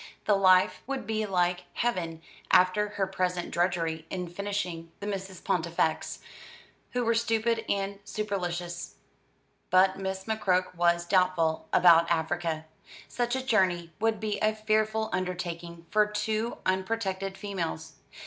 [0.25, 6.17] The life would be like heaven after her present drudgery in finishing the Misses Pontifex,
[6.93, 8.95] who were stupid and supercilious.
[9.69, 12.65] But Miss McCroke was doubtful about Africa.
[13.07, 17.93] Such a journey would be a fearful undertaking for two unprotected females.